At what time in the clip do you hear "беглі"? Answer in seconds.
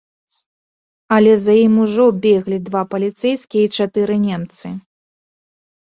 2.25-2.57